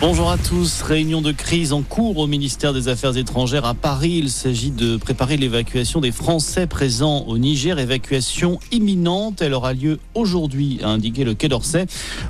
[0.00, 0.82] Bonjour à tous.
[0.82, 4.20] Réunion de crise en cours au ministère des Affaires étrangères à Paris.
[4.22, 7.80] Il s'agit de préparer l'évacuation des Français présents au Niger.
[7.80, 9.42] Évacuation imminente.
[9.42, 11.86] Elle aura lieu aujourd'hui, a indiqué le Quai d'Orsay.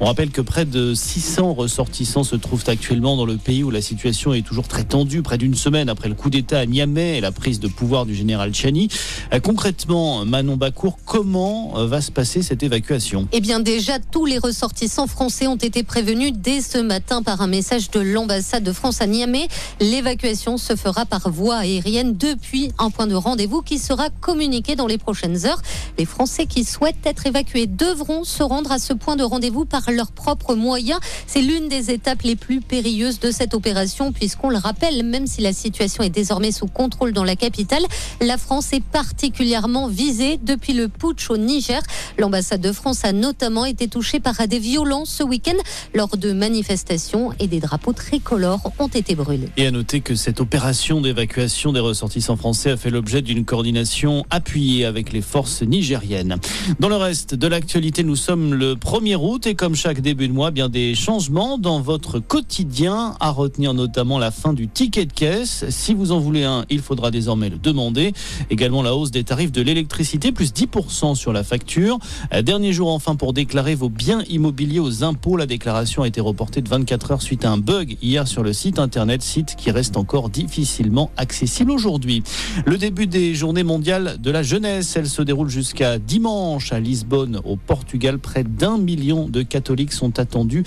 [0.00, 3.80] On rappelle que près de 600 ressortissants se trouvent actuellement dans le pays où la
[3.80, 7.20] situation est toujours très tendue, près d'une semaine après le coup d'État à Niamey et
[7.20, 8.88] la prise de pouvoir du général Chani.
[9.32, 13.28] Euh, concrètement, Manon Bacour, comment euh, va se passer cette évacuation?
[13.30, 17.51] Eh bien déjà, tous les ressortissants français ont été prévenus dès ce matin par un
[17.52, 19.46] message de l'ambassade de France à Niamey.
[19.78, 24.86] L'évacuation se fera par voie aérienne depuis un point de rendez-vous qui sera communiqué dans
[24.86, 25.60] les prochaines heures.
[25.98, 29.90] Les Français qui souhaitent être évacués devront se rendre à ce point de rendez-vous par
[29.90, 30.98] leurs propres moyens.
[31.26, 35.42] C'est l'une des étapes les plus périlleuses de cette opération puisqu'on le rappelle, même si
[35.42, 37.84] la situation est désormais sous contrôle dans la capitale,
[38.22, 41.82] la France est particulièrement visée depuis le putsch au Niger.
[42.16, 45.58] L'ambassade de France a notamment été touchée par des violences ce week-end
[45.92, 49.48] lors de manifestations et des drapeaux tricolores ont été brûlés.
[49.56, 54.24] Et à noter que cette opération d'évacuation des ressortissants français a fait l'objet d'une coordination
[54.30, 56.36] appuyée avec les forces nigériennes.
[56.78, 60.32] Dans le reste de l'actualité, nous sommes le 1er août et comme chaque début de
[60.32, 65.12] mois, bien des changements dans votre quotidien à retenir notamment la fin du ticket de
[65.12, 65.64] caisse.
[65.68, 68.12] Si vous en voulez un, il faudra désormais le demander.
[68.50, 71.98] Également la hausse des tarifs de l'électricité, plus 10% sur la facture.
[72.44, 75.36] Dernier jour enfin pour déclarer vos biens immobiliers aux impôts.
[75.36, 78.52] La déclaration a été reportée de 24 heures suite à un bug hier sur le
[78.52, 82.22] site internet, site qui reste encore difficilement accessible aujourd'hui.
[82.66, 87.40] Le début des journées mondiales de la jeunesse, elle se déroule jusqu'à dimanche à Lisbonne,
[87.46, 88.18] au Portugal.
[88.18, 90.64] Près d'un million de catholiques sont attendus,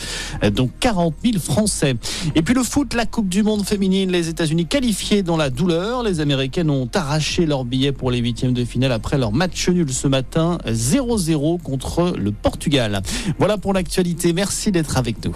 [0.55, 1.97] dont 40 000 Français.
[2.33, 6.02] Et puis le foot, la Coupe du Monde féminine, les États-Unis qualifiés dans la douleur.
[6.02, 9.94] Les Américaines ont arraché leur billet pour les huitièmes de finale après leur match nul
[9.94, 13.03] ce matin, 0-0 contre le Portugal.
[13.38, 14.33] Voilà pour l'actualité.
[14.33, 15.35] Merci d'être avec nous.